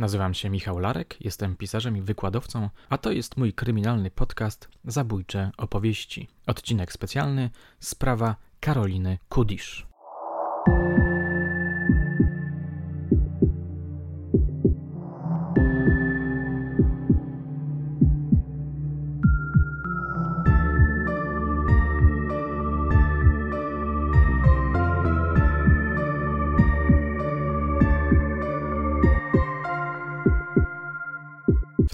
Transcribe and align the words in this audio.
Nazywam 0.00 0.34
się 0.34 0.50
Michał 0.50 0.78
Larek, 0.78 1.16
jestem 1.20 1.56
pisarzem 1.56 1.96
i 1.96 2.02
wykładowcą, 2.02 2.68
a 2.88 2.98
to 2.98 3.12
jest 3.12 3.36
mój 3.36 3.52
kryminalny 3.52 4.10
podcast 4.10 4.68
Zabójcze 4.84 5.50
opowieści. 5.56 6.28
Odcinek 6.46 6.92
specjalny 6.92 7.50
Sprawa 7.80 8.36
Karoliny 8.60 9.18
Kudisz. 9.28 9.86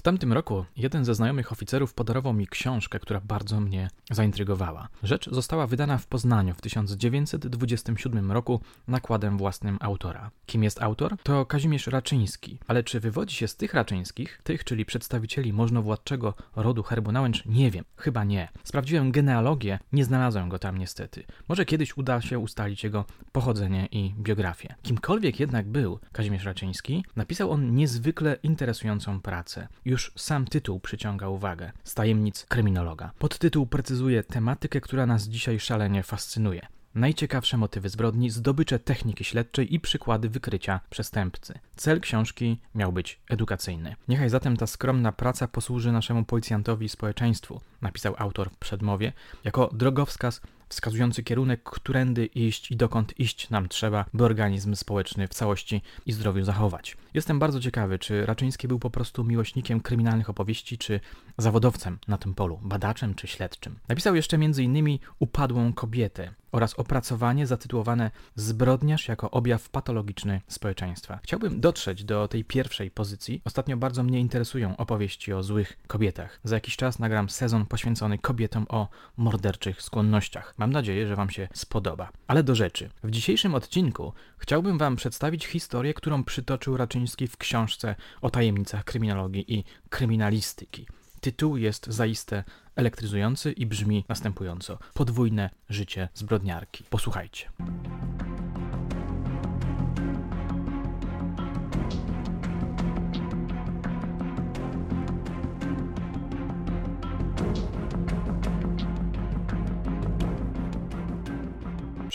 Tamtym 0.07 0.33
roku 0.33 0.65
jeden 0.77 1.05
ze 1.05 1.15
znajomych 1.15 1.51
oficerów 1.51 1.93
podarował 1.93 2.33
mi 2.33 2.47
książkę, 2.47 2.99
która 2.99 3.21
bardzo 3.21 3.59
mnie 3.59 3.89
zaintrygowała. 4.11 4.87
Rzecz 5.03 5.29
została 5.29 5.67
wydana 5.67 5.97
w 5.97 6.07
Poznaniu 6.07 6.53
w 6.53 6.61
1927 6.61 8.31
roku 8.31 8.61
nakładem 8.87 9.37
własnym 9.37 9.77
autora. 9.81 10.31
Kim 10.45 10.63
jest 10.63 10.81
autor? 10.81 11.15
To 11.23 11.45
Kazimierz 11.45 11.87
Raczyński. 11.87 12.59
Ale 12.67 12.83
czy 12.83 12.99
wywodzi 12.99 13.35
się 13.35 13.47
z 13.47 13.55
tych 13.55 13.73
Raczyńskich, 13.73 14.41
tych, 14.43 14.63
czyli 14.63 14.85
przedstawicieli 14.85 15.53
możnowładczego 15.53 16.33
rodu 16.55 16.83
herbu 16.83 17.11
Nałęcz? 17.11 17.45
Nie 17.45 17.71
wiem. 17.71 17.85
Chyba 17.97 18.23
nie. 18.23 18.49
Sprawdziłem 18.63 19.11
genealogię, 19.11 19.79
nie 19.93 20.05
znalazłem 20.05 20.49
go 20.49 20.59
tam 20.59 20.77
niestety. 20.77 21.23
Może 21.47 21.65
kiedyś 21.65 21.97
uda 21.97 22.21
się 22.21 22.39
ustalić 22.39 22.83
jego 22.83 23.05
pochodzenie 23.31 23.87
i 23.91 24.13
biografię. 24.19 24.75
Kimkolwiek 24.83 25.39
jednak 25.39 25.67
był 25.67 25.99
Kazimierz 26.11 26.45
Raczyński, 26.45 27.05
napisał 27.15 27.51
on 27.51 27.75
niezwykle 27.75 28.37
interesującą 28.43 29.21
pracę. 29.21 29.67
Już 29.85 29.96
już 29.97 30.11
sam 30.15 30.45
tytuł 30.45 30.79
przyciąga 30.79 31.27
uwagę 31.27 31.71
z 31.83 31.93
tajemnic 31.93 32.45
kryminologa. 32.45 33.11
Podtytuł 33.19 33.65
precyzuje 33.65 34.23
tematykę, 34.23 34.81
która 34.81 35.05
nas 35.05 35.23
dzisiaj 35.23 35.59
szalenie 35.59 36.03
fascynuje. 36.03 36.67
Najciekawsze 36.95 37.57
motywy 37.57 37.89
zbrodni, 37.89 38.29
zdobycze 38.29 38.79
techniki 38.79 39.23
śledczej 39.23 39.75
i 39.75 39.79
przykłady 39.79 40.29
wykrycia 40.29 40.79
przestępcy. 40.89 41.59
Cel 41.75 41.99
książki 42.01 42.59
miał 42.75 42.93
być 42.93 43.19
edukacyjny. 43.29 43.95
Niechaj 44.07 44.29
zatem 44.29 44.57
ta 44.57 44.67
skromna 44.67 45.11
praca 45.11 45.47
posłuży 45.47 45.91
naszemu 45.91 46.25
policjantowi 46.25 46.85
i 46.85 46.89
społeczeństwu, 46.89 47.61
napisał 47.81 48.15
autor 48.17 48.49
w 48.49 48.57
przedmowie, 48.57 49.13
jako 49.43 49.69
drogowskaz 49.73 50.41
wskazujący 50.69 51.23
kierunek, 51.23 51.63
którędy 51.63 52.25
iść 52.25 52.71
i 52.71 52.75
dokąd 52.75 53.19
iść 53.19 53.49
nam 53.49 53.69
trzeba, 53.69 54.05
by 54.13 54.25
organizm 54.25 54.75
społeczny 54.75 55.27
w 55.27 55.33
całości 55.33 55.81
i 56.05 56.11
zdrowiu 56.11 56.43
zachować. 56.43 56.97
Jestem 57.13 57.39
bardzo 57.39 57.59
ciekawy, 57.59 57.99
czy 57.99 58.25
Raczyński 58.25 58.67
był 58.67 58.79
po 58.79 58.89
prostu 58.89 59.23
miłośnikiem 59.23 59.79
kryminalnych 59.79 60.29
opowieści, 60.29 60.77
czy 60.77 60.99
zawodowcem 61.37 61.99
na 62.07 62.17
tym 62.17 62.33
polu, 62.33 62.59
badaczem 62.63 63.15
czy 63.15 63.27
śledczym. 63.27 63.79
Napisał 63.87 64.15
jeszcze 64.15 64.37
m.in. 64.37 64.99
Upadłą 65.19 65.73
kobietę 65.73 66.33
oraz 66.51 66.73
opracowanie 66.73 67.47
zatytułowane 67.47 68.11
Zbrodniarz 68.35 69.07
jako 69.07 69.31
objaw 69.31 69.69
patologiczny 69.69 70.41
społeczeństwa. 70.47 71.19
Chciałbym 71.23 71.61
dotrzeć 71.61 72.03
do 72.03 72.27
tej 72.27 72.45
pierwszej 72.45 72.91
pozycji. 72.91 73.41
Ostatnio 73.45 73.77
bardzo 73.77 74.03
mnie 74.03 74.19
interesują 74.19 74.77
opowieści 74.77 75.33
o 75.33 75.43
złych 75.43 75.77
kobietach. 75.87 76.39
Za 76.43 76.55
jakiś 76.55 76.77
czas 76.77 76.99
nagram 76.99 77.29
sezon 77.29 77.65
poświęcony 77.65 78.17
kobietom 78.17 78.65
o 78.69 78.87
morderczych 79.17 79.81
skłonnościach. 79.81 80.53
Mam 80.57 80.71
nadzieję, 80.71 81.07
że 81.07 81.15
Wam 81.15 81.29
się 81.29 81.47
spodoba. 81.53 82.09
Ale 82.27 82.43
do 82.43 82.55
rzeczy. 82.55 82.89
W 83.03 83.11
dzisiejszym 83.11 83.55
odcinku 83.55 84.13
chciałbym 84.37 84.77
Wam 84.77 84.95
przedstawić 84.95 85.45
historię, 85.45 85.93
którą 85.93 86.23
przytoczył 86.23 86.77
Raczyński 86.77 87.27
w 87.27 87.37
książce 87.37 87.95
o 88.21 88.29
tajemnicach 88.29 88.83
kryminologii 88.83 89.53
i 89.53 89.63
kryminalistyki. 89.89 90.87
Tytuł 91.21 91.57
jest 91.57 91.87
zaiste 91.87 92.43
elektryzujący 92.75 93.51
i 93.51 93.65
brzmi 93.65 94.05
następująco: 94.09 94.79
Podwójne 94.93 95.49
życie 95.69 96.09
zbrodniarki. 96.13 96.83
Posłuchajcie. 96.89 97.49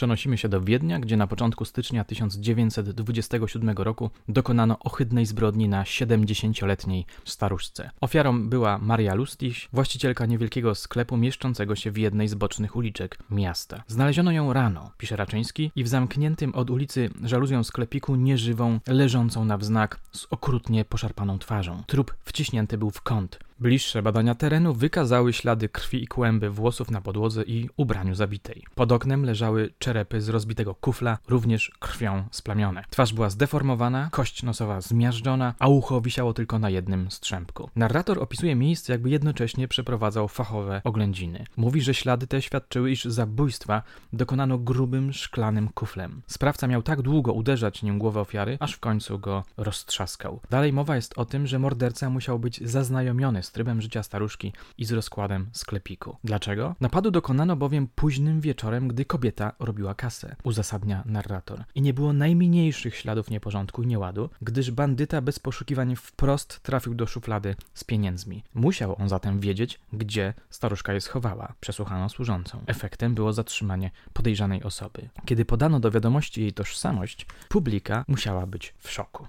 Przenosimy 0.03 0.39
się 0.39 0.49
do 0.49 0.61
Wiednia, 0.61 0.99
gdzie 0.99 1.17
na 1.17 1.27
początku 1.27 1.65
stycznia 1.65 2.05
1927 2.05 3.71
roku 3.77 4.11
dokonano 4.29 4.79
ohydnej 4.79 5.27
zbrodni 5.27 5.69
na 5.69 5.83
70-letniej 5.83 7.07
staruszce. 7.25 7.91
Ofiarą 8.01 8.49
była 8.49 8.79
Maria 8.79 9.15
Lustiś, 9.15 9.69
właścicielka 9.73 10.27
niewielkiego 10.27 10.75
sklepu 10.75 11.17
mieszczącego 11.17 11.77
się 11.77 11.91
w 11.91 11.99
jednej 11.99 12.29
z 12.29 12.35
bocznych 12.35 12.77
uliczek 12.77 13.19
miasta. 13.31 13.83
Znaleziono 13.87 14.33
ją 14.33 14.53
rano, 14.53 14.91
pisze 14.99 15.17
Raczyński, 15.17 15.71
i 15.77 15.85
w 15.85 15.89
zamkniętym 15.89 16.55
od 16.55 16.71
ulicy 16.71 17.11
żaluzją 17.25 17.65
sklepiku 17.65 18.17
nieżywą, 18.17 18.81
leżącą 18.87 19.45
na 19.45 19.59
wznak 19.59 19.99
z 20.13 20.27
okrutnie 20.31 20.85
poszarpaną 20.85 21.39
twarzą. 21.39 21.83
Trup 21.87 22.15
wciśnięty 22.25 22.79
był 22.79 22.91
w 22.91 23.03
kąt. 23.03 23.39
Bliższe 23.63 24.03
badania 24.03 24.35
terenu 24.35 24.75
wykazały 24.75 25.33
ślady 25.33 25.69
krwi 25.69 26.03
i 26.03 26.07
kłęby 26.07 26.51
włosów 26.51 26.91
na 26.91 27.01
podłodze 27.01 27.43
i 27.43 27.69
ubraniu 27.77 28.15
zabitej. 28.15 28.65
Pod 28.75 28.93
oknem 28.93 29.25
leżały 29.25 29.71
czerepy 29.79 30.21
z 30.21 30.29
rozbitego 30.29 30.75
kufla, 30.75 31.19
również 31.29 31.73
krwią 31.79 32.25
splamione. 32.31 32.85
Twarz 32.91 33.13
była 33.13 33.31
zdeformowana, 33.31 34.09
kość 34.13 34.43
nosowa 34.43 34.81
zmiażdżona, 34.81 35.55
a 35.59 35.69
ucho 35.69 36.01
wisiało 36.01 36.35
tylko 36.35 36.59
na 36.59 36.71
jednym 36.71 37.11
strzępku. 37.11 37.71
Narrator 37.77 38.23
opisuje 38.23 38.55
miejsce, 38.55 38.93
jakby 38.93 39.11
jednocześnie 39.11 39.69
przeprowadzał 39.69 40.29
fachowe 40.29 40.81
oględziny. 40.85 41.45
Mówi, 41.57 41.83
że 41.83 41.95
ślady 41.95 42.27
te 42.27 42.43
świadczyły, 42.43 42.91
iż 42.91 43.05
zabójstwa 43.05 43.83
dokonano 44.13 44.59
grubym, 44.59 45.13
szklanym 45.13 45.69
kuflem. 45.69 46.23
Sprawca 46.27 46.67
miał 46.67 46.83
tak 46.83 47.03
długo 47.03 47.33
uderzać 47.33 47.83
nim 47.83 47.99
głowę 47.99 48.21
ofiary, 48.21 48.57
aż 48.61 48.73
w 48.73 48.81
końcu 48.81 49.19
go 49.19 49.45
roztrzaskał. 49.57 50.41
Dalej 50.51 50.73
mowa 50.73 50.97
jest 50.97 51.19
o 51.19 51.25
tym, 51.25 51.47
że 51.47 51.59
morderca 51.59 52.11
musiał 52.11 52.39
być 52.39 52.69
zaznajomiony 52.69 53.43
z 53.43 53.52
trybem 53.53 53.83
życia 53.83 54.03
staruszki 54.03 54.53
i 54.79 54.85
z 54.85 54.93
rozkładem 54.93 55.47
sklepiku. 55.53 56.17
Dlaczego? 56.25 56.75
Napadu 56.81 57.11
dokonano 57.11 57.57
bowiem 57.57 57.89
późnym 57.95 58.41
wieczorem, 58.41 58.89
gdy 58.89 59.05
kobieta 59.05 59.53
robiła 59.59 59.95
kasę, 59.95 60.37
uzasadnia 60.43 61.03
narrator. 61.07 61.65
I 61.75 61.83
nie 61.83 61.95
było 61.95 62.13
najmniejszych 62.13 62.97
śladów 62.97 63.31
nieporządku 63.31 63.83
i 63.83 63.87
nieładu, 63.87 64.31
gdyż 64.43 64.71
bandyta 64.71 65.21
bez 65.21 65.39
poszukiwań 65.39 65.97
wprost 65.97 66.61
trafił 66.61 66.95
do 66.95 67.07
szuflady 67.07 67.57
z 67.75 67.85
pieniędzmi. 67.85 68.45
Musiał 68.55 68.97
on 68.99 69.09
zatem 69.09 69.41
wiedzieć, 69.41 69.81
gdzie 69.93 70.35
staruszka 70.51 70.93
je 70.93 71.01
schowała. 71.01 71.53
Przesłuchano 71.61 72.09
służącą. 72.09 72.65
Efektem 72.67 73.15
było 73.15 73.33
zatrzymanie 73.33 73.91
podejrzanej 74.13 74.63
osoby. 74.63 75.09
Kiedy 75.25 75.45
podano 75.45 75.81
do 75.81 75.91
wiadomości 75.91 76.41
jej 76.41 76.53
tożsamość, 76.53 77.27
publika 77.49 78.05
musiała 78.09 78.47
być 78.47 78.75
w 78.79 78.91
szoku. 78.91 79.27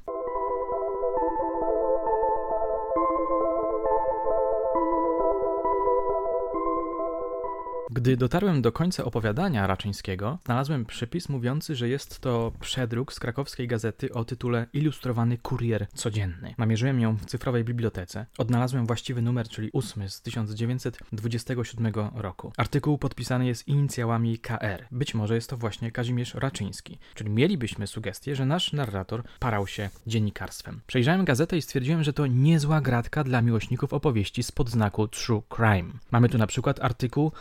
Dotarłem 8.01 8.61
do 8.61 8.71
końca 8.71 9.05
opowiadania 9.05 9.67
Raczyńskiego, 9.67 10.39
znalazłem 10.45 10.85
przepis 10.85 11.29
mówiący, 11.29 11.75
że 11.75 11.89
jest 11.89 12.19
to 12.19 12.51
przedruk 12.59 13.13
z 13.13 13.19
krakowskiej 13.19 13.67
gazety 13.67 14.13
o 14.13 14.25
tytule 14.25 14.67
Ilustrowany 14.73 15.37
Kurier 15.37 15.87
Codzienny. 15.93 16.55
Namierzyłem 16.57 16.99
ją 16.99 17.17
w 17.17 17.25
cyfrowej 17.25 17.63
bibliotece. 17.63 18.25
Odnalazłem 18.37 18.85
właściwy 18.85 19.21
numer, 19.21 19.47
czyli 19.47 19.69
8 19.73 20.09
z 20.09 20.21
1927 20.21 21.93
roku. 22.15 22.51
Artykuł 22.57 22.97
podpisany 22.97 23.45
jest 23.45 23.67
inicjałami 23.67 24.39
KR. 24.39 24.85
Być 24.91 25.13
może 25.13 25.35
jest 25.35 25.49
to 25.49 25.57
właśnie 25.57 25.91
Kazimierz 25.91 26.33
Raczyński. 26.35 26.99
Czyli 27.13 27.29
mielibyśmy 27.29 27.87
sugestię, 27.87 28.35
że 28.35 28.45
nasz 28.45 28.73
narrator 28.73 29.23
parał 29.39 29.67
się 29.67 29.89
dziennikarstwem. 30.07 30.81
Przejrzałem 30.87 31.25
gazetę 31.25 31.57
i 31.57 31.61
stwierdziłem, 31.61 32.03
że 32.03 32.13
to 32.13 32.27
niezła 32.27 32.81
gratka 32.81 33.23
dla 33.23 33.41
miłośników 33.41 33.93
opowieści 33.93 34.43
spod 34.43 34.69
znaku 34.69 35.07
True 35.07 35.43
Crime. 35.55 35.93
Mamy 36.11 36.29
tu 36.29 36.37
na 36.37 36.47
przykład 36.47 36.83
artykuł 36.83 37.31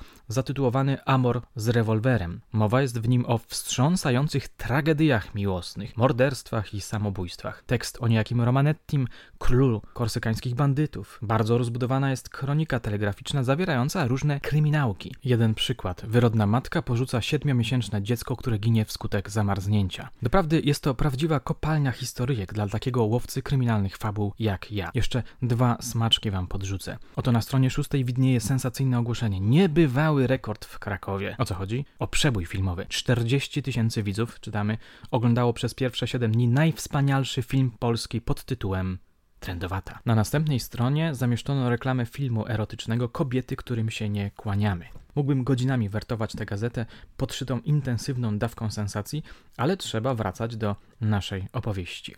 zatytułowany 0.43 1.05
Amor 1.05 1.43
z 1.57 1.69
rewolwerem. 1.69 2.41
Mowa 2.53 2.83
jest 2.83 3.01
w 3.01 3.09
nim 3.09 3.25
o 3.27 3.39
wstrząsających 3.39 4.49
tragediach 4.49 5.35
miłosnych, 5.35 5.97
morderstwach 5.97 6.75
i 6.75 6.81
samobójstwach. 6.81 7.63
Tekst 7.67 7.99
o 8.01 8.09
niejakim 8.09 8.41
Romanettim, 8.41 9.09
królu 9.39 9.83
korsykańskich 9.95 10.55
bandytów. 10.55 11.19
Bardzo 11.23 11.59
rozbudowana 11.59 12.11
jest 12.11 12.29
kronika 12.29 12.81
telegraficzna 12.81 13.45
zawierająca 13.45 14.07
różne 14.07 14.41
kryminałki. 14.41 15.15
Jeden 15.25 15.55
przykład. 15.55 16.03
Wyrodna 16.07 16.47
matka 16.47 16.83
porzuca 16.83 17.21
siedmiomiesięczne 17.21 18.03
dziecko, 18.03 18.37
które 18.37 18.59
ginie 18.59 18.85
wskutek 18.85 19.31
zamarznięcia. 19.31 20.09
Doprawdy 20.23 20.61
jest 20.65 20.83
to 20.83 20.95
prawdziwa 20.95 21.41
kopalnia 21.41 21.93
historyjek 21.93 22.55
dla 22.55 22.69
takiego 22.69 23.05
łowcy 23.05 23.43
kryminalnych 23.43 23.97
fabuł 23.97 24.33
jak 24.39 24.73
ja. 24.73 24.91
Jeszcze 24.95 25.23
dwa 25.43 25.77
smaczki 25.81 26.31
wam 26.31 26.47
podrzucę. 26.47 26.99
Oto 27.17 27.33
na 27.33 27.43
stronie 27.43 27.71
szóstej 27.71 28.05
widnieje 28.05 28.41
sensacyjne 28.41 28.99
ogłoszenie. 28.99 29.41
Niebywały 29.41 30.27
rekord 30.33 30.65
w 30.65 30.79
Krakowie. 30.79 31.37
O 31.39 31.45
co 31.45 31.55
chodzi? 31.55 31.85
O 31.99 32.07
przebój 32.07 32.47
filmowy. 32.47 32.87
40 32.89 33.63
tysięcy 33.63 34.03
widzów, 34.03 34.41
czytamy, 34.41 34.79
oglądało 35.11 35.53
przez 35.53 35.75
pierwsze 35.75 36.07
7 36.07 36.33
dni 36.33 36.49
najwspanialszy 36.49 37.43
film 37.43 37.71
polski 37.79 38.21
pod 38.21 38.45
tytułem 38.45 38.99
trendowata. 39.41 39.99
Na 40.07 40.15
następnej 40.15 40.61
stronie 40.61 41.15
zamieszczono 41.15 41.71
reklamę 41.71 42.07
filmu 42.07 42.49
erotycznego 42.49 43.09
Kobiety, 43.09 43.57
którym 43.57 43.91
się 43.91 44.09
nie 44.09 44.31
kłaniamy. 44.31 44.85
Mógłbym 45.15 45.45
godzinami 45.45 45.89
wertować 45.89 46.33
tę 46.33 46.47
gazetę 46.47 46.87
podszytą 47.17 47.61
intensywną 47.61 48.39
dawką 48.39 48.71
sensacji, 48.71 49.23
ale 49.57 49.77
trzeba 49.77 50.15
wracać 50.15 50.57
do 50.57 50.77
naszej 51.01 51.49
opowieści. 51.53 52.15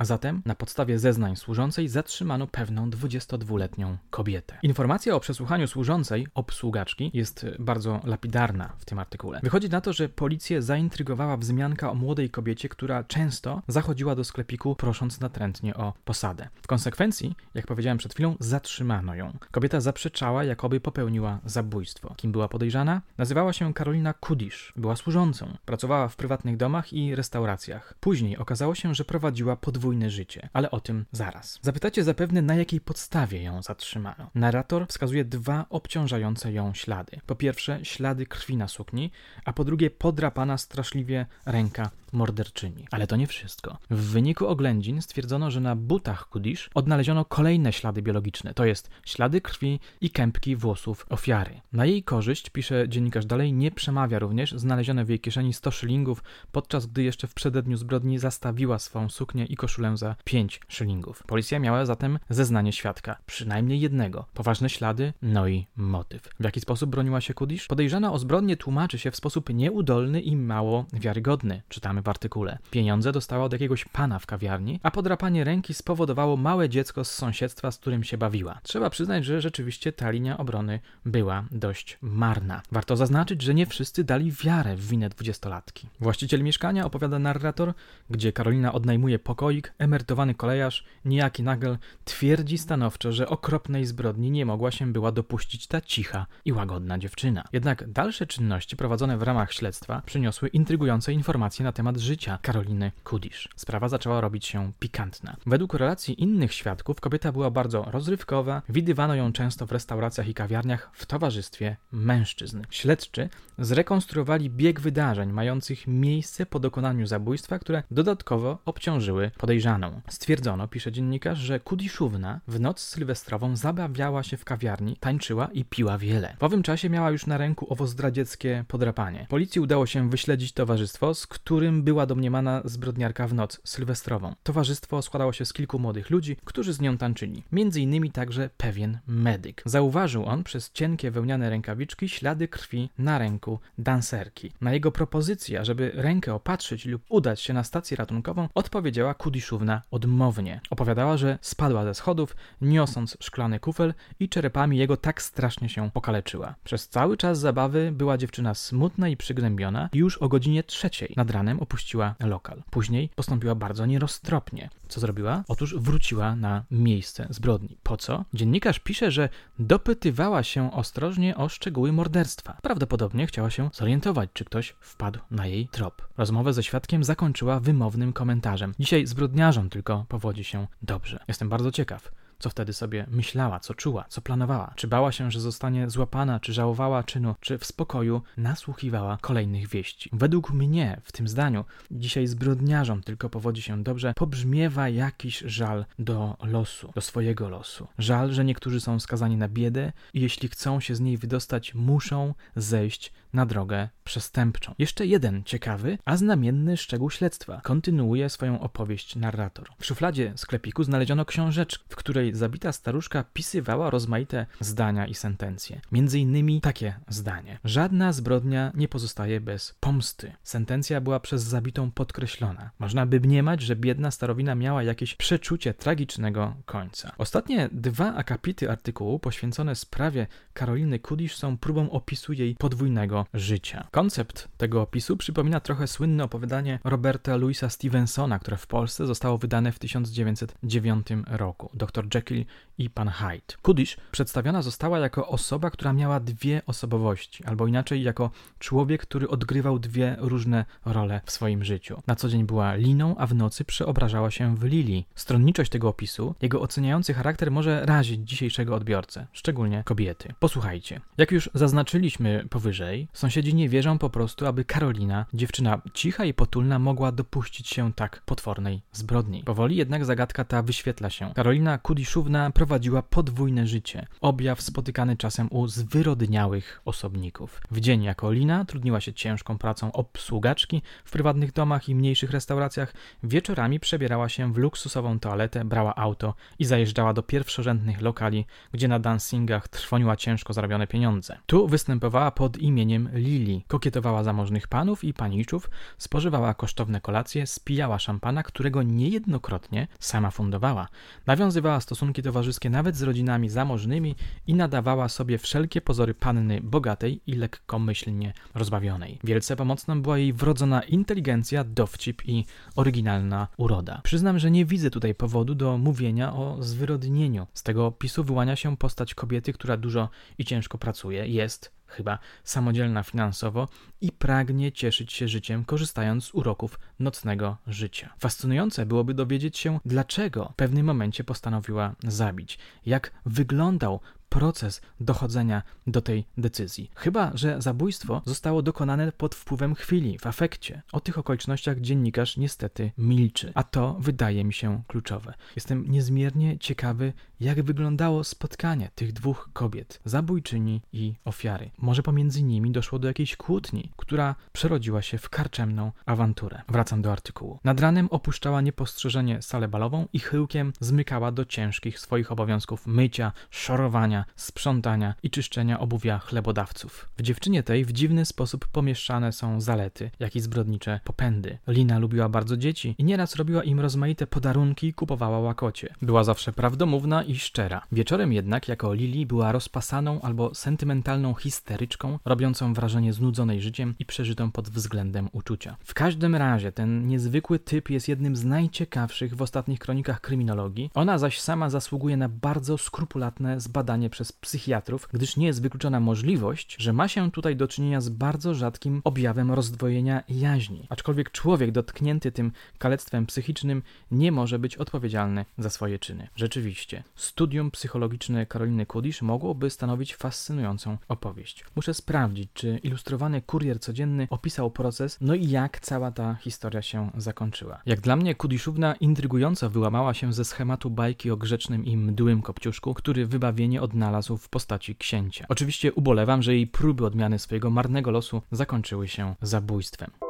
A 0.00 0.04
zatem 0.04 0.42
na 0.46 0.54
podstawie 0.54 0.98
zeznań 0.98 1.36
służącej 1.36 1.88
zatrzymano 1.88 2.46
pewną 2.46 2.90
22-letnią 2.90 3.96
kobietę. 4.10 4.58
Informacja 4.62 5.14
o 5.14 5.20
przesłuchaniu 5.20 5.66
służącej, 5.66 6.26
obsługaczki, 6.34 7.10
jest 7.14 7.46
bardzo 7.58 8.00
lapidarna 8.04 8.72
w 8.78 8.84
tym 8.84 8.98
artykule. 8.98 9.40
Wychodzi 9.42 9.68
na 9.68 9.80
to, 9.80 9.92
że 9.92 10.08
policję 10.08 10.62
zaintrygowała 10.62 11.36
wzmianka 11.36 11.90
o 11.90 11.94
młodej 11.94 12.30
kobiecie, 12.30 12.68
która 12.68 13.04
często 13.04 13.62
zachodziła 13.68 14.14
do 14.14 14.24
sklepiku 14.24 14.76
prosząc 14.76 15.20
natrętnie 15.20 15.74
o 15.74 15.92
posadę. 16.04 16.48
W 16.62 16.66
konsekwencji, 16.66 17.34
jak 17.54 17.66
powiedziałem 17.66 17.98
przed 17.98 18.14
chwilą, 18.14 18.36
zatrzymano 18.38 19.14
ją. 19.14 19.38
Kobieta 19.50 19.80
zaprzeczała, 19.80 20.44
jakoby 20.44 20.80
popełniła 20.80 21.38
zabójstwo. 21.44 22.14
Kim 22.16 22.32
była 22.32 22.48
podejrzana? 22.48 23.02
Nazywała 23.18 23.52
się 23.52 23.74
Karolina 23.74 24.12
Kudisz. 24.12 24.72
Była 24.76 24.96
służącą. 24.96 25.56
Pracowała 25.64 26.08
w 26.08 26.16
prywatnych 26.16 26.56
domach 26.56 26.92
i 26.92 27.14
restauracjach. 27.14 27.94
Później 28.00 28.36
okazało 28.36 28.74
się, 28.74 28.94
że 28.94 29.04
prowadziła 29.04 29.56
podwójne 29.56 29.89
podwójne 29.90 30.10
życie, 30.10 30.48
ale 30.52 30.70
o 30.70 30.80
tym 30.80 31.06
zaraz. 31.12 31.58
Zapytacie 31.62 32.04
zapewne, 32.04 32.42
na 32.42 32.54
jakiej 32.54 32.80
podstawie 32.80 33.42
ją 33.42 33.62
zatrzymano. 33.62 34.30
Narrator 34.34 34.86
wskazuje 34.88 35.24
dwa 35.24 35.66
obciążające 35.70 36.52
ją 36.52 36.74
ślady. 36.74 37.20
Po 37.26 37.34
pierwsze, 37.34 37.84
ślady 37.84 38.26
krwi 38.26 38.56
na 38.56 38.68
sukni, 38.68 39.10
a 39.44 39.52
po 39.52 39.64
drugie, 39.64 39.90
podrapana 39.90 40.58
straszliwie 40.58 41.26
ręka 41.46 41.90
morderczyni. 42.12 42.86
Ale 42.90 43.06
to 43.06 43.16
nie 43.16 43.26
wszystko. 43.26 43.78
W 43.90 44.10
wyniku 44.10 44.46
oględzin 44.46 45.02
stwierdzono, 45.02 45.50
że 45.50 45.60
na 45.60 45.76
butach 45.76 46.28
Kudisz 46.28 46.70
odnaleziono 46.74 47.24
kolejne 47.24 47.72
ślady 47.72 48.02
biologiczne, 48.02 48.54
to 48.54 48.64
jest 48.64 48.90
ślady 49.04 49.40
krwi 49.40 49.80
i 50.00 50.10
kępki 50.10 50.56
włosów 50.56 51.06
ofiary. 51.08 51.60
Na 51.72 51.86
jej 51.86 52.02
korzyść, 52.02 52.50
pisze 52.50 52.88
dziennikarz 52.88 53.26
dalej, 53.26 53.52
nie 53.52 53.70
przemawia 53.70 54.18
również 54.18 54.52
znalezione 54.52 55.04
w 55.04 55.08
jej 55.08 55.20
kieszeni 55.20 55.52
100 55.52 55.70
szylingów, 55.70 56.22
podczas 56.52 56.86
gdy 56.86 57.02
jeszcze 57.02 57.26
w 57.26 57.34
przededniu 57.34 57.76
zbrodni 57.76 58.18
zastawiła 58.18 58.78
swą 58.78 59.08
suknię 59.08 59.44
i 59.44 59.56
koszulę 59.56 59.96
za 59.96 60.16
5 60.24 60.60
szylingów. 60.68 61.22
Policja 61.26 61.58
miała 61.58 61.86
zatem 61.86 62.18
zeznanie 62.30 62.72
świadka, 62.72 63.16
przynajmniej 63.26 63.80
jednego, 63.80 64.26
poważne 64.34 64.70
ślady, 64.70 65.12
no 65.22 65.48
i 65.48 65.66
motyw. 65.76 66.22
W 66.40 66.44
jaki 66.44 66.60
sposób 66.60 66.90
broniła 66.90 67.20
się 67.20 67.34
Kudisz? 67.34 67.66
Podejrzana 67.66 68.12
o 68.12 68.18
zbrodnię 68.18 68.56
tłumaczy 68.56 68.98
się 68.98 69.10
w 69.10 69.16
sposób 69.16 69.54
nieudolny 69.54 70.20
i 70.20 70.36
mało 70.36 70.86
wiarygodny. 70.92 71.62
Czytamy 71.68 71.99
w 72.02 72.08
artykule. 72.08 72.58
Pieniądze 72.70 73.12
dostała 73.12 73.44
od 73.44 73.52
jakiegoś 73.52 73.84
pana 73.84 74.18
w 74.18 74.26
kawiarni, 74.26 74.80
a 74.82 74.90
podrapanie 74.90 75.44
ręki 75.44 75.74
spowodowało 75.74 76.36
małe 76.36 76.68
dziecko 76.68 77.04
z 77.04 77.10
sąsiedztwa, 77.10 77.70
z 77.70 77.78
którym 77.78 78.04
się 78.04 78.18
bawiła. 78.18 78.60
Trzeba 78.62 78.90
przyznać, 78.90 79.24
że 79.24 79.40
rzeczywiście 79.40 79.92
ta 79.92 80.10
linia 80.10 80.38
obrony 80.38 80.80
była 81.06 81.44
dość 81.50 81.98
marna. 82.02 82.62
Warto 82.72 82.96
zaznaczyć, 82.96 83.42
że 83.42 83.54
nie 83.54 83.66
wszyscy 83.66 84.04
dali 84.04 84.32
wiarę 84.32 84.76
w 84.76 84.88
winę 84.88 85.08
dwudziestolatki. 85.08 85.88
Właściciel 86.00 86.42
mieszkania, 86.42 86.86
opowiada 86.86 87.18
narrator, 87.18 87.74
gdzie 88.10 88.32
Karolina 88.32 88.72
odnajmuje 88.72 89.18
pokoik, 89.18 89.72
emerytowany 89.78 90.34
kolejarz, 90.34 90.84
niejaki 91.04 91.42
Nagel, 91.42 91.78
twierdzi 92.04 92.58
stanowczo, 92.58 93.12
że 93.12 93.28
okropnej 93.28 93.86
zbrodni 93.86 94.30
nie 94.30 94.46
mogła 94.46 94.70
się 94.70 94.92
była 94.92 95.12
dopuścić 95.12 95.66
ta 95.66 95.80
cicha 95.80 96.26
i 96.44 96.52
łagodna 96.52 96.98
dziewczyna. 96.98 97.44
Jednak 97.52 97.90
dalsze 97.90 98.26
czynności 98.26 98.76
prowadzone 98.76 99.18
w 99.18 99.22
ramach 99.22 99.52
śledztwa 99.52 100.02
przyniosły 100.06 100.48
intrygujące 100.48 101.12
informacje 101.12 101.64
na 101.64 101.72
temat 101.72 101.89
temat 101.90 102.02
życia 102.02 102.38
Karoliny 102.42 102.92
Kudisz. 103.04 103.48
Sprawa 103.56 103.88
zaczęła 103.88 104.20
robić 104.20 104.46
się 104.46 104.72
pikantna. 104.78 105.36
Według 105.46 105.74
relacji 105.74 106.22
innych 106.22 106.52
świadków 106.52 107.00
kobieta 107.00 107.32
była 107.32 107.50
bardzo 107.50 107.82
rozrywkowa, 107.82 108.62
widywano 108.68 109.14
ją 109.14 109.32
często 109.32 109.66
w 109.66 109.72
restauracjach 109.72 110.28
i 110.28 110.34
kawiarniach 110.34 110.90
w 110.92 111.06
towarzystwie 111.06 111.76
mężczyzn. 111.92 112.62
Śledczy 112.70 113.28
zrekonstruowali 113.58 114.50
bieg 114.50 114.80
wydarzeń 114.80 115.32
mających 115.32 115.86
miejsce 115.86 116.46
po 116.46 116.60
dokonaniu 116.60 117.06
zabójstwa, 117.06 117.58
które 117.58 117.82
dodatkowo 117.90 118.58
obciążyły 118.64 119.30
podejrzaną. 119.38 120.00
Stwierdzono, 120.08 120.68
pisze 120.68 120.92
dziennikarz, 120.92 121.38
że 121.38 121.60
Kudiszówna 121.60 122.40
w 122.48 122.60
noc 122.60 122.80
sylwestrową 122.80 123.56
zabawiała 123.56 124.22
się 124.22 124.36
w 124.36 124.44
kawiarni, 124.44 124.96
tańczyła 125.00 125.48
i 125.52 125.64
piła 125.64 125.98
wiele. 125.98 126.36
W 126.38 126.44
owym 126.44 126.62
czasie 126.62 126.90
miała 126.90 127.10
już 127.10 127.26
na 127.26 127.38
ręku 127.38 127.72
owo 127.72 127.86
zdradzieckie 127.86 128.64
podrapanie. 128.68 129.26
Policji 129.28 129.60
udało 129.60 129.86
się 129.86 130.10
wyśledzić 130.10 130.52
towarzystwo, 130.52 131.14
z 131.14 131.26
którym 131.26 131.79
była 131.82 132.06
domniemana 132.06 132.62
zbrodniarka 132.64 133.26
w 133.26 133.34
noc 133.34 133.60
sylwestrową. 133.64 134.34
Towarzystwo 134.42 135.02
składało 135.02 135.32
się 135.32 135.44
z 135.44 135.52
kilku 135.52 135.78
młodych 135.78 136.10
ludzi, 136.10 136.36
którzy 136.44 136.72
z 136.72 136.80
nią 136.80 136.98
tańczyli. 136.98 137.42
Między 137.52 137.80
innymi 137.80 138.10
także 138.10 138.50
pewien 138.56 138.98
medyk. 139.06 139.62
Zauważył 139.64 140.24
on 140.24 140.44
przez 140.44 140.72
cienkie 140.72 141.10
wełniane 141.10 141.50
rękawiczki 141.50 142.08
ślady 142.08 142.48
krwi 142.48 142.90
na 142.98 143.18
ręku 143.18 143.58
danserki. 143.78 144.52
Na 144.60 144.72
jego 144.72 144.92
propozycję, 144.92 145.64
żeby 145.64 145.92
rękę 145.94 146.34
opatrzyć 146.34 146.86
lub 146.86 147.02
udać 147.08 147.40
się 147.40 147.52
na 147.52 147.64
stację 147.64 147.96
ratunkową, 147.96 148.48
odpowiedziała 148.54 149.14
Kudiszówna 149.14 149.82
odmownie. 149.90 150.60
Opowiadała, 150.70 151.16
że 151.16 151.38
spadła 151.40 151.84
ze 151.84 151.94
schodów, 151.94 152.36
niosąc 152.60 153.16
szklany 153.20 153.60
kufel 153.60 153.94
i 154.20 154.28
czerepami 154.28 154.78
jego 154.78 154.96
tak 154.96 155.22
strasznie 155.22 155.68
się 155.68 155.90
pokaleczyła. 155.90 156.54
Przez 156.64 156.88
cały 156.88 157.16
czas 157.16 157.38
zabawy 157.38 157.92
była 157.92 158.18
dziewczyna 158.18 158.54
smutna 158.54 159.08
i 159.08 159.16
przygnębiona 159.16 159.88
już 159.92 160.18
o 160.18 160.28
godzinie 160.28 160.62
trzeciej 160.62 161.14
nad 161.16 161.30
ranem 161.30 161.60
opuściła 161.70 162.14
lokal. 162.20 162.62
Później 162.70 163.10
postąpiła 163.16 163.54
bardzo 163.54 163.86
nieroztropnie. 163.86 164.70
Co 164.88 165.00
zrobiła? 165.00 165.44
Otóż 165.48 165.74
wróciła 165.74 166.36
na 166.36 166.64
miejsce 166.70 167.26
zbrodni. 167.30 167.76
Po 167.82 167.96
co? 167.96 168.24
Dziennikarz 168.34 168.78
pisze, 168.78 169.10
że 169.10 169.28
dopytywała 169.58 170.42
się 170.42 170.72
ostrożnie 170.72 171.36
o 171.36 171.48
szczegóły 171.48 171.92
morderstwa. 171.92 172.56
Prawdopodobnie 172.62 173.26
chciała 173.26 173.50
się 173.50 173.70
zorientować, 173.72 174.30
czy 174.34 174.44
ktoś 174.44 174.74
wpadł 174.80 175.20
na 175.30 175.46
jej 175.46 175.68
trop. 175.68 176.08
Rozmowę 176.18 176.52
ze 176.52 176.62
świadkiem 176.62 177.04
zakończyła 177.04 177.60
wymownym 177.60 178.12
komentarzem. 178.12 178.74
Dzisiaj 178.78 179.06
zbrodniarzom 179.06 179.70
tylko 179.70 180.04
powodzi 180.08 180.44
się 180.44 180.66
dobrze. 180.82 181.24
Jestem 181.28 181.48
bardzo 181.48 181.72
ciekaw 181.72 182.12
co 182.40 182.50
wtedy 182.50 182.72
sobie 182.72 183.06
myślała, 183.10 183.60
co 183.60 183.74
czuła, 183.74 184.04
co 184.08 184.20
planowała. 184.20 184.72
Czy 184.76 184.88
bała 184.88 185.12
się, 185.12 185.30
że 185.30 185.40
zostanie 185.40 185.90
złapana, 185.90 186.40
czy 186.40 186.52
żałowała 186.52 187.02
czynu, 187.02 187.34
czy 187.40 187.58
w 187.58 187.64
spokoju 187.64 188.22
nasłuchiwała 188.36 189.18
kolejnych 189.20 189.68
wieści. 189.68 190.10
Według 190.12 190.50
mnie 190.50 191.00
w 191.04 191.12
tym 191.12 191.28
zdaniu 191.28 191.64
dzisiaj 191.90 192.26
zbrodniarzom 192.26 193.02
tylko 193.02 193.30
powodzi 193.30 193.62
się 193.62 193.82
dobrze, 193.82 194.12
pobrzmiewa 194.16 194.88
jakiś 194.88 195.38
żal 195.38 195.84
do 195.98 196.36
losu, 196.42 196.92
do 196.94 197.00
swojego 197.00 197.48
losu. 197.48 197.86
Żal, 197.98 198.32
że 198.32 198.44
niektórzy 198.44 198.80
są 198.80 199.00
skazani 199.00 199.36
na 199.36 199.48
biedę 199.48 199.92
i 200.14 200.20
jeśli 200.20 200.48
chcą 200.48 200.80
się 200.80 200.94
z 200.94 201.00
niej 201.00 201.16
wydostać, 201.18 201.74
muszą 201.74 202.34
zejść 202.56 203.12
na 203.32 203.46
drogę 203.46 203.88
przestępczą. 204.04 204.74
Jeszcze 204.78 205.06
jeden 205.06 205.42
ciekawy, 205.44 205.98
a 206.04 206.16
znamienny 206.16 206.76
szczegół 206.76 207.10
śledztwa. 207.10 207.60
Kontynuuje 207.64 208.28
swoją 208.28 208.60
opowieść 208.60 209.16
narrator. 209.16 209.68
W 209.78 209.86
szufladzie 209.86 210.32
sklepiku 210.36 210.84
znaleziono 210.84 211.24
książeczkę, 211.24 211.84
w 211.88 211.96
której 211.96 212.34
zabita 212.34 212.72
staruszka 212.72 213.24
pisywała 213.32 213.90
rozmaite 213.90 214.46
zdania 214.60 215.06
i 215.06 215.14
sentencje. 215.14 215.80
Między 215.92 216.18
innymi 216.18 216.60
takie 216.60 216.94
zdanie. 217.08 217.58
Żadna 217.64 218.12
zbrodnia 218.12 218.72
nie 218.74 218.88
pozostaje 218.88 219.40
bez 219.40 219.74
pomsty. 219.80 220.32
Sentencja 220.42 221.00
była 221.00 221.20
przez 221.20 221.42
zabitą 221.42 221.90
podkreślona. 221.90 222.70
Można 222.78 223.06
by 223.06 223.20
mniemać, 223.20 223.62
że 223.62 223.76
biedna 223.76 224.10
starowina 224.10 224.54
miała 224.54 224.82
jakieś 224.82 225.14
przeczucie 225.14 225.74
tragicznego 225.74 226.54
końca. 226.64 227.12
Ostatnie 227.18 227.68
dwa 227.72 228.14
akapity 228.14 228.70
artykułu 228.70 229.18
poświęcone 229.18 229.74
sprawie 229.74 230.26
Karoliny 230.52 230.98
Kudisz 230.98 231.36
są 231.36 231.58
próbą 231.58 231.90
opisu 231.90 232.32
jej 232.32 232.54
podwójnego 232.54 233.19
życia. 233.34 233.86
Koncept 233.90 234.48
tego 234.56 234.82
opisu 234.82 235.16
przypomina 235.16 235.60
trochę 235.60 235.86
słynne 235.86 236.24
opowiadanie 236.24 236.78
Roberta 236.84 237.36
Louisa 237.36 237.70
Stevensona, 237.70 238.38
które 238.38 238.56
w 238.56 238.66
Polsce 238.66 239.06
zostało 239.06 239.38
wydane 239.38 239.72
w 239.72 239.78
1909 239.78 241.06
roku. 241.26 241.70
Dr 241.74 242.06
Jekyll 242.14 242.44
i 242.78 242.90
Pan 242.90 243.08
Hyde. 243.08 243.54
Kudish 243.62 243.96
przedstawiona 244.12 244.62
została 244.62 244.98
jako 244.98 245.28
osoba, 245.28 245.70
która 245.70 245.92
miała 245.92 246.20
dwie 246.20 246.62
osobowości, 246.66 247.44
albo 247.44 247.66
inaczej 247.66 248.02
jako 248.02 248.30
człowiek, 248.58 249.02
który 249.02 249.28
odgrywał 249.28 249.78
dwie 249.78 250.16
różne 250.18 250.64
role 250.84 251.20
w 251.24 251.30
swoim 251.30 251.64
życiu. 251.64 252.02
Na 252.06 252.16
co 252.16 252.28
dzień 252.28 252.44
była 252.44 252.74
liną, 252.74 253.16
a 253.18 253.26
w 253.26 253.34
nocy 253.34 253.64
przeobrażała 253.64 254.30
się 254.30 254.56
w 254.56 254.64
Lili. 254.64 255.06
Stronniczość 255.14 255.70
tego 255.70 255.88
opisu, 255.88 256.34
jego 256.42 256.60
oceniający 256.60 257.14
charakter 257.14 257.50
może 257.50 257.86
razić 257.86 258.28
dzisiejszego 258.28 258.74
odbiorcę, 258.74 259.26
szczególnie 259.32 259.82
kobiety. 259.84 260.34
Posłuchajcie. 260.38 261.00
Jak 261.18 261.32
już 261.32 261.50
zaznaczyliśmy 261.54 262.44
powyżej, 262.50 263.08
Sąsiedzi 263.12 263.54
nie 263.54 263.68
wierzą 263.68 263.98
po 263.98 264.10
prostu, 264.10 264.46
aby 264.46 264.64
Karolina, 264.64 265.26
dziewczyna 265.34 265.80
cicha 265.94 266.24
i 266.24 266.34
potulna, 266.34 266.78
mogła 266.78 267.12
dopuścić 267.12 267.68
się 267.68 267.92
tak 267.92 268.22
potwornej 268.26 268.82
zbrodni. 268.92 269.42
Powoli 269.44 269.76
jednak 269.76 270.04
zagadka 270.04 270.44
ta 270.44 270.62
wyświetla 270.62 271.10
się. 271.10 271.32
Karolina 271.34 271.78
Kudiszówna 271.78 272.50
prowadziła 272.50 273.02
podwójne 273.02 273.66
życie, 273.66 274.06
objaw 274.20 274.60
spotykany 274.60 275.16
czasem 275.16 275.48
u 275.50 275.66
zwyrodniałych 275.66 276.80
osobników. 276.84 277.60
W 277.70 277.80
dzień 277.80 278.02
jako 278.02 278.32
Lina 278.32 278.64
trudniła 278.64 279.00
się 279.00 279.12
ciężką 279.12 279.58
pracą 279.58 279.92
obsługaczki 279.92 280.82
w 281.04 281.10
prywatnych 281.10 281.52
domach 281.52 281.88
i 281.88 281.94
mniejszych 281.94 282.30
restauracjach, 282.30 282.94
wieczorami 283.22 283.80
przebierała 283.80 284.28
się 284.28 284.52
w 284.52 284.56
luksusową 284.56 285.18
toaletę, 285.18 285.64
brała 285.64 285.94
auto 285.96 286.34
i 286.58 286.64
zajeżdżała 286.64 287.12
do 287.12 287.22
pierwszorzędnych 287.22 288.00
lokali, 288.00 288.46
gdzie 288.72 288.88
na 288.88 288.98
dancingach 288.98 289.68
trwoniła 289.68 290.16
ciężko 290.16 290.52
zarobione 290.52 290.86
pieniądze. 290.86 291.38
Tu 291.46 291.68
występowała 291.68 292.30
pod 292.30 292.58
imieniem 292.58 292.99
Lili, 293.12 293.64
kokietowała 293.68 294.24
zamożnych 294.24 294.68
panów 294.68 295.04
i 295.04 295.14
paniczów, 295.14 295.70
spożywała 295.98 296.54
kosztowne 296.54 297.00
kolacje, 297.00 297.46
spijała 297.46 297.98
szampana, 297.98 298.42
którego 298.42 298.82
niejednokrotnie 298.82 299.88
sama 299.98 300.30
fundowała. 300.30 300.88
Nawiązywała 301.26 301.80
stosunki 301.80 302.22
towarzyskie 302.22 302.70
nawet 302.70 302.96
z 302.96 303.02
rodzinami 303.02 303.48
zamożnymi 303.48 304.16
i 304.46 304.54
nadawała 304.54 305.08
sobie 305.08 305.38
wszelkie 305.38 305.80
pozory 305.80 306.14
panny 306.14 306.60
bogatej 306.60 307.20
i 307.26 307.32
lekkomyślnie 307.32 308.32
rozbawionej. 308.54 309.18
Wielce 309.24 309.56
pomocną 309.56 310.02
była 310.02 310.18
jej 310.18 310.32
wrodzona 310.32 310.82
inteligencja, 310.82 311.64
dowcip 311.64 312.28
i 312.28 312.44
oryginalna 312.76 313.48
uroda. 313.56 314.00
Przyznam, 314.04 314.38
że 314.38 314.50
nie 314.50 314.64
widzę 314.64 314.90
tutaj 314.90 315.14
powodu 315.14 315.54
do 315.54 315.78
mówienia 315.78 316.32
o 316.32 316.56
zwyrodnieniu. 316.60 317.46
Z 317.54 317.62
tego 317.62 317.86
opisu 317.86 318.24
wyłania 318.24 318.56
się 318.56 318.76
postać 318.76 319.14
kobiety, 319.14 319.52
która 319.52 319.76
dużo 319.76 320.08
i 320.38 320.44
ciężko 320.44 320.78
pracuje, 320.78 321.26
jest 321.26 321.79
chyba 321.90 322.18
samodzielna 322.44 323.02
finansowo 323.02 323.68
i 324.00 324.12
pragnie 324.12 324.72
cieszyć 324.72 325.12
się 325.12 325.28
życiem, 325.28 325.64
korzystając 325.64 326.24
z 326.24 326.34
uroków 326.34 326.78
nocnego 326.98 327.56
życia. 327.66 328.14
Fascynujące 328.18 328.86
byłoby 328.86 329.14
dowiedzieć 329.14 329.58
się, 329.58 329.80
dlaczego 329.84 330.50
w 330.52 330.56
pewnym 330.56 330.86
momencie 330.86 331.24
postanowiła 331.24 331.94
zabić, 332.02 332.58
jak 332.86 333.10
wyglądał 333.26 334.00
proces 334.30 334.80
dochodzenia 335.00 335.62
do 335.86 336.00
tej 336.00 336.24
decyzji. 336.38 336.90
Chyba, 336.94 337.30
że 337.34 337.62
zabójstwo 337.62 338.22
zostało 338.26 338.62
dokonane 338.62 339.12
pod 339.12 339.34
wpływem 339.34 339.74
chwili, 339.74 340.18
w 340.18 340.26
afekcie. 340.26 340.82
O 340.92 341.00
tych 341.00 341.18
okolicznościach 341.18 341.80
dziennikarz 341.80 342.36
niestety 342.36 342.92
milczy, 342.98 343.52
a 343.54 343.62
to 343.62 343.96
wydaje 344.00 344.44
mi 344.44 344.52
się 344.52 344.82
kluczowe. 344.86 345.34
Jestem 345.56 345.90
niezmiernie 345.90 346.58
ciekawy, 346.58 347.12
jak 347.40 347.62
wyglądało 347.62 348.24
spotkanie 348.24 348.90
tych 348.94 349.12
dwóch 349.12 349.50
kobiet, 349.52 350.00
zabójczyni 350.04 350.82
i 350.92 351.14
ofiary. 351.24 351.70
Może 351.78 352.02
pomiędzy 352.02 352.42
nimi 352.42 352.70
doszło 352.70 352.98
do 352.98 353.08
jakiejś 353.08 353.36
kłótni, 353.36 353.90
która 353.96 354.34
przerodziła 354.52 355.02
się 355.02 355.18
w 355.18 355.28
karczemną 355.28 355.92
awanturę. 356.06 356.62
Wracam 356.68 357.02
do 357.02 357.12
artykułu. 357.12 357.58
Nad 357.64 357.80
ranem 357.80 358.08
opuszczała 358.10 358.60
niepostrzeżenie 358.60 359.42
salę 359.42 359.68
balową 359.68 360.08
i 360.12 360.18
chyłkiem 360.18 360.72
zmykała 360.80 361.32
do 361.32 361.44
ciężkich 361.44 361.98
swoich 361.98 362.32
obowiązków 362.32 362.86
mycia, 362.86 363.32
szorowania, 363.50 364.19
sprzątania 364.36 365.14
i 365.22 365.30
czyszczenia 365.30 365.80
obuwia 365.80 366.18
chlebodawców. 366.18 367.08
W 367.18 367.22
dziewczynie 367.22 367.62
tej 367.62 367.84
w 367.84 367.92
dziwny 367.92 368.24
sposób 368.24 368.66
pomieszczane 368.66 369.32
są 369.32 369.60
zalety, 369.60 370.10
jak 370.20 370.36
i 370.36 370.40
zbrodnicze 370.40 371.00
popędy. 371.04 371.58
Lina 371.68 371.98
lubiła 371.98 372.28
bardzo 372.28 372.56
dzieci 372.56 372.94
i 372.98 373.04
nieraz 373.04 373.36
robiła 373.36 373.62
im 373.62 373.80
rozmaite 373.80 374.26
podarunki 374.26 374.86
i 374.86 374.94
kupowała 374.94 375.38
łakocie. 375.38 375.94
Była 376.02 376.24
zawsze 376.24 376.52
prawdomówna 376.52 377.22
i 377.22 377.36
szczera. 377.38 377.82
Wieczorem 377.92 378.32
jednak, 378.32 378.68
jako 378.68 378.94
Lili, 378.94 379.26
była 379.26 379.52
rozpasaną 379.52 380.20
albo 380.20 380.54
sentymentalną 380.54 381.34
histeryczką, 381.34 382.18
robiącą 382.24 382.74
wrażenie 382.74 383.12
znudzonej 383.12 383.60
życiem 383.60 383.94
i 383.98 384.06
przeżytą 384.06 384.52
pod 384.52 384.68
względem 384.68 385.28
uczucia. 385.32 385.76
W 385.84 385.94
każdym 385.94 386.36
razie 386.36 386.72
ten 386.72 387.08
niezwykły 387.08 387.58
typ 387.58 387.90
jest 387.90 388.08
jednym 388.08 388.36
z 388.36 388.44
najciekawszych 388.44 389.36
w 389.36 389.42
ostatnich 389.42 389.78
kronikach 389.78 390.20
kryminologii. 390.20 390.90
Ona 390.94 391.18
zaś 391.18 391.40
sama 391.40 391.70
zasługuje 391.70 392.16
na 392.16 392.28
bardzo 392.28 392.78
skrupulatne 392.78 393.60
zbadanie 393.60 394.09
przez 394.10 394.32
psychiatrów, 394.32 395.08
gdyż 395.12 395.36
nie 395.36 395.46
jest 395.46 395.62
wykluczona 395.62 396.00
możliwość, 396.00 396.76
że 396.78 396.92
ma 396.92 397.08
się 397.08 397.30
tutaj 397.30 397.56
do 397.56 397.68
czynienia 397.68 398.00
z 398.00 398.08
bardzo 398.08 398.54
rzadkim 398.54 399.00
objawem 399.04 399.52
rozdwojenia 399.52 400.22
jaźni. 400.28 400.86
Aczkolwiek 400.88 401.30
człowiek 401.30 401.70
dotknięty 401.70 402.32
tym 402.32 402.52
kalectwem 402.78 403.26
psychicznym 403.26 403.82
nie 404.10 404.32
może 404.32 404.58
być 404.58 404.76
odpowiedzialny 404.76 405.44
za 405.58 405.70
swoje 405.70 405.98
czyny. 405.98 406.28
Rzeczywiście, 406.36 407.04
studium 407.14 407.70
psychologiczne 407.70 408.46
Karoliny 408.46 408.86
Kudisz 408.86 409.22
mogłoby 409.22 409.70
stanowić 409.70 410.16
fascynującą 410.16 410.98
opowieść. 411.08 411.64
Muszę 411.76 411.94
sprawdzić, 411.94 412.50
czy 412.54 412.80
ilustrowany 412.82 413.42
kurier 413.42 413.80
codzienny 413.80 414.26
opisał 414.30 414.70
proces, 414.70 415.18
no 415.20 415.34
i 415.34 415.48
jak 415.48 415.80
cała 415.80 416.10
ta 416.12 416.34
historia 416.34 416.82
się 416.82 417.10
zakończyła. 417.16 417.82
Jak 417.86 418.00
dla 418.00 418.16
mnie 418.16 418.34
Kudiszówna 418.34 418.94
intrygująco 418.94 419.70
wyłamała 419.70 420.14
się 420.14 420.32
ze 420.32 420.44
schematu 420.44 420.90
bajki 420.90 421.30
o 421.30 421.36
grzecznym 421.36 421.84
i 421.84 421.96
mdłym 421.96 422.42
kopciuszku, 422.42 422.94
który 422.94 423.26
wybawienie 423.26 423.82
odnalazł 423.82 423.99
w 424.38 424.48
postaci 424.48 424.96
księcia. 424.96 425.46
Oczywiście 425.48 425.92
ubolewam, 425.92 426.42
że 426.42 426.54
jej 426.54 426.66
próby 426.66 427.06
odmiany 427.06 427.38
swojego 427.38 427.70
marnego 427.70 428.10
losu 428.10 428.42
zakończyły 428.52 429.08
się 429.08 429.34
zabójstwem. 429.42 430.29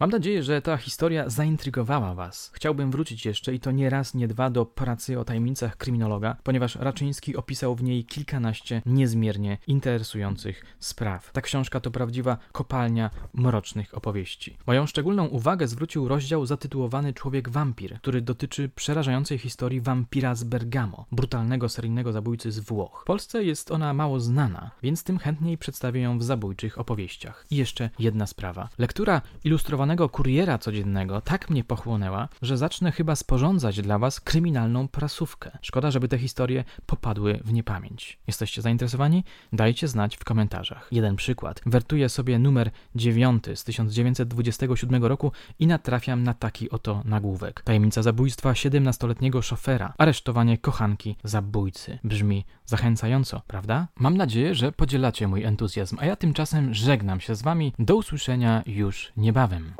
Mam 0.00 0.10
nadzieję, 0.10 0.42
że 0.42 0.62
ta 0.62 0.76
historia 0.76 1.28
zaintrygowała 1.28 2.14
Was. 2.14 2.50
Chciałbym 2.54 2.90
wrócić 2.90 3.26
jeszcze 3.26 3.54
i 3.54 3.60
to 3.60 3.70
nie 3.70 3.90
raz, 3.90 4.14
nie 4.14 4.28
dwa 4.28 4.50
do 4.50 4.66
pracy 4.66 5.18
o 5.18 5.24
tajemnicach 5.24 5.76
kryminologa, 5.76 6.36
ponieważ 6.42 6.76
Raczyński 6.76 7.36
opisał 7.36 7.74
w 7.74 7.82
niej 7.82 8.04
kilkanaście 8.04 8.82
niezmiernie 8.86 9.58
interesujących 9.66 10.64
spraw. 10.78 11.32
Ta 11.32 11.40
książka 11.40 11.80
to 11.80 11.90
prawdziwa 11.90 12.38
kopalnia 12.52 13.10
mrocznych 13.34 13.96
opowieści. 13.96 14.56
Moją 14.66 14.86
szczególną 14.86 15.26
uwagę 15.26 15.68
zwrócił 15.68 16.08
rozdział 16.08 16.46
zatytułowany 16.46 17.12
Człowiek 17.12 17.48
wampir, 17.48 17.98
który 18.00 18.20
dotyczy 18.20 18.68
przerażającej 18.68 19.38
historii 19.38 19.80
wampira 19.80 20.34
z 20.34 20.44
Bergamo, 20.44 21.06
brutalnego 21.12 21.68
seryjnego 21.68 22.12
zabójcy 22.12 22.52
z 22.52 22.58
Włoch. 22.58 23.00
W 23.02 23.04
Polsce 23.04 23.44
jest 23.44 23.70
ona 23.70 23.94
mało 23.94 24.20
znana, 24.20 24.70
więc 24.82 25.04
tym 25.04 25.18
chętniej 25.18 25.58
przedstawię 25.58 26.00
ją 26.00 26.18
w 26.18 26.22
zabójczych 26.22 26.78
opowieściach. 26.78 27.46
I 27.50 27.56
jeszcze 27.56 27.90
jedna 27.98 28.26
sprawa. 28.26 28.68
Lektura 28.78 29.22
ilustrowana 29.44 29.87
kuriera 29.96 30.58
codziennego 30.58 31.20
tak 31.20 31.50
mnie 31.50 31.64
pochłonęła, 31.64 32.28
że 32.42 32.56
zacznę 32.56 32.92
chyba 32.92 33.16
sporządzać 33.16 33.80
dla 33.80 33.98
Was 33.98 34.20
kryminalną 34.20 34.88
prasówkę. 34.88 35.58
Szkoda, 35.62 35.90
żeby 35.90 36.08
te 36.08 36.18
historie 36.18 36.64
popadły 36.86 37.40
w 37.44 37.52
niepamięć. 37.52 38.18
Jesteście 38.26 38.62
zainteresowani? 38.62 39.24
Dajcie 39.52 39.88
znać 39.88 40.16
w 40.16 40.24
komentarzach. 40.24 40.88
Jeden 40.92 41.16
przykład. 41.16 41.60
Wertuję 41.66 42.08
sobie 42.08 42.38
numer 42.38 42.70
9 42.94 43.44
z 43.54 43.64
1927 43.64 45.04
roku 45.04 45.32
i 45.58 45.66
natrafiam 45.66 46.22
na 46.22 46.34
taki 46.34 46.70
oto 46.70 47.02
nagłówek. 47.04 47.62
Tajemnica 47.62 48.02
zabójstwa 48.02 48.52
17-letniego 48.52 49.42
szofera. 49.42 49.94
Aresztowanie 49.98 50.58
kochanki 50.58 51.16
zabójcy. 51.24 51.98
Brzmi 52.04 52.44
zachęcająco, 52.66 53.42
prawda? 53.46 53.88
Mam 53.96 54.16
nadzieję, 54.16 54.54
że 54.54 54.72
podzielacie 54.72 55.28
mój 55.28 55.44
entuzjazm, 55.44 55.96
a 56.00 56.06
ja 56.06 56.16
tymczasem 56.16 56.74
żegnam 56.74 57.20
się 57.20 57.34
z 57.34 57.42
Wami. 57.42 57.72
Do 57.78 57.96
usłyszenia 57.96 58.62
już 58.66 59.12
niebawem. 59.16 59.77